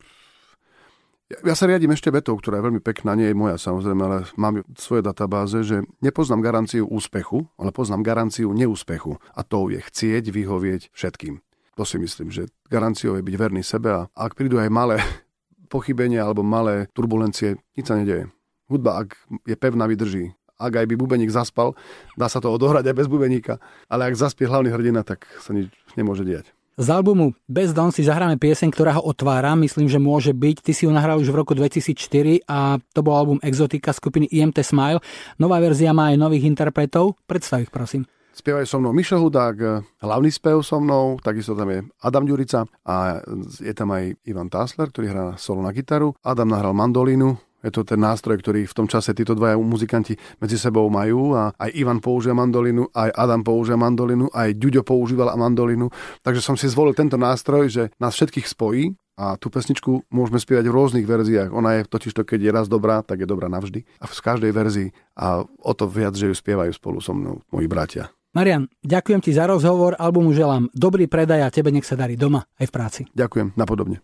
ja 1.45 1.53
sa 1.53 1.69
riadím 1.69 1.93
ešte 1.93 2.09
vetou, 2.09 2.33
ktorá 2.41 2.57
je 2.57 2.65
veľmi 2.65 2.81
pekná, 2.81 3.13
nie 3.13 3.29
je 3.29 3.37
moja 3.37 3.61
samozrejme, 3.61 4.01
ale 4.01 4.25
mám 4.41 4.65
svoje 4.73 5.05
databáze, 5.05 5.61
že 5.61 5.85
nepoznám 6.01 6.41
garanciu 6.41 6.89
úspechu, 6.89 7.45
ale 7.61 7.69
poznám 7.69 8.01
garanciu 8.01 8.57
neúspechu. 8.57 9.21
A 9.37 9.45
to 9.45 9.69
je 9.69 9.77
chcieť 9.85 10.33
vyhovieť 10.33 10.89
všetkým. 10.97 11.45
To 11.81 11.89
si 11.89 11.97
myslím, 11.97 12.29
že 12.29 12.45
garanciou 12.69 13.17
je 13.17 13.25
byť 13.25 13.35
verný 13.41 13.65
sebe 13.65 13.89
a 13.89 14.05
ak 14.13 14.37
prídu 14.37 14.61
aj 14.61 14.69
malé 14.69 15.01
pochybenia 15.73 16.21
alebo 16.21 16.45
malé 16.45 16.85
turbulencie, 16.93 17.57
nič 17.73 17.89
sa 17.89 17.97
nedeje. 17.97 18.29
Hudba, 18.69 19.01
ak 19.01 19.17
je 19.49 19.57
pevná, 19.57 19.89
vydrží. 19.89 20.29
Ak 20.61 20.77
aj 20.77 20.85
by 20.85 20.93
bubeník 20.93 21.33
zaspal, 21.33 21.73
dá 22.13 22.29
sa 22.29 22.37
to 22.37 22.53
odohrať 22.53 22.85
aj 22.85 22.95
bez 23.01 23.09
bubeníka, 23.09 23.57
ale 23.89 24.13
ak 24.13 24.13
zaspie 24.13 24.45
hlavný 24.45 24.69
hrdina, 24.69 25.01
tak 25.01 25.25
sa 25.41 25.57
nič 25.57 25.73
nemôže 25.97 26.21
diať. 26.21 26.53
Z 26.77 26.87
albumu 26.93 27.33
Bez 27.49 27.73
Don 27.73 27.89
si 27.89 28.05
zahráme 28.05 28.37
pieseň, 28.37 28.69
ktorá 28.69 29.01
ho 29.01 29.03
otvára, 29.09 29.57
myslím, 29.57 29.89
že 29.89 29.97
môže 29.97 30.37
byť. 30.37 30.61
Ty 30.61 30.71
si 30.77 30.85
ju 30.85 30.93
nahral 30.93 31.17
už 31.17 31.33
v 31.33 31.39
roku 31.41 31.57
2004 31.57 32.45
a 32.45 32.77
to 32.93 33.01
bol 33.01 33.17
album 33.17 33.41
Exotika 33.41 33.89
skupiny 33.89 34.29
IMT 34.29 34.61
Smile. 34.61 35.01
Nová 35.41 35.57
verzia 35.57 35.97
má 35.97 36.13
aj 36.13 36.21
nových 36.21 36.45
interpretov. 36.45 37.17
Predstav 37.25 37.65
ich, 37.65 37.73
prosím. 37.73 38.05
Spievajú 38.41 38.65
so 38.65 38.81
mnou 38.81 38.89
Mišo 38.89 39.21
Hudák, 39.21 39.85
hlavný 40.01 40.33
spev 40.33 40.65
so 40.65 40.81
mnou, 40.81 41.21
takisto 41.21 41.53
tam 41.53 41.69
je 41.69 41.85
Adam 42.01 42.25
Ďurica 42.25 42.65
a 42.89 43.21
je 43.61 43.69
tam 43.77 43.93
aj 43.93 44.17
Ivan 44.25 44.49
Tásler, 44.49 44.89
ktorý 44.89 45.13
hrá 45.13 45.25
solo 45.37 45.61
na 45.61 45.69
gitaru. 45.69 46.17
Adam 46.25 46.49
nahral 46.49 46.73
mandolínu, 46.73 47.37
je 47.61 47.69
to 47.69 47.85
ten 47.85 48.01
nástroj, 48.01 48.41
ktorý 48.41 48.65
v 48.65 48.73
tom 48.73 48.89
čase 48.89 49.13
títo 49.13 49.37
dvaja 49.37 49.61
muzikanti 49.61 50.17
medzi 50.41 50.57
sebou 50.57 50.89
majú 50.89 51.37
a 51.37 51.53
aj 51.53 51.69
Ivan 51.69 52.01
používa 52.01 52.33
mandolinu, 52.33 52.89
aj 52.97 53.13
Adam 53.13 53.45
používa 53.45 53.77
mandolinu, 53.77 54.25
aj 54.33 54.57
Ďuďo 54.57 54.81
používal 54.81 55.37
mandolinu. 55.37 55.93
Takže 56.25 56.41
som 56.41 56.57
si 56.57 56.65
zvolil 56.65 56.97
tento 56.97 57.21
nástroj, 57.21 57.69
že 57.69 57.83
nás 58.01 58.17
všetkých 58.17 58.49
spojí 58.49 58.97
a 59.21 59.37
tú 59.37 59.53
pesničku 59.53 60.09
môžeme 60.09 60.41
spievať 60.41 60.65
v 60.65 60.73
rôznych 60.81 61.05
verziách. 61.05 61.53
Ona 61.53 61.77
je 61.77 61.81
totiž 61.85 62.17
to, 62.17 62.25
keď 62.25 62.39
je 62.41 62.49
raz 62.49 62.65
dobrá, 62.65 63.05
tak 63.05 63.21
je 63.21 63.29
dobrá 63.29 63.45
navždy. 63.53 63.85
A 64.01 64.09
v 64.09 64.17
každej 64.17 64.49
verzii 64.49 64.89
a 65.13 65.45
o 65.45 65.73
to 65.77 65.85
viac, 65.85 66.17
že 66.17 66.25
ju 66.25 66.33
spievajú 66.33 66.73
spolu 66.73 66.97
so 66.97 67.13
mnou 67.13 67.45
moji 67.53 67.69
bratia. 67.69 68.09
Marian, 68.31 68.67
ďakujem 68.79 69.19
ti 69.19 69.31
za 69.35 69.45
rozhovor, 69.45 69.99
albumu 69.99 70.31
želám 70.31 70.71
dobrý 70.71 71.07
predaj 71.07 71.45
a 71.45 71.53
tebe 71.53 71.67
nech 71.67 71.83
sa 71.83 71.99
darí 71.99 72.15
doma 72.15 72.47
aj 72.59 72.67
v 72.67 72.73
práci. 72.73 73.01
Ďakujem, 73.11 73.59
napodobne. 73.59 74.01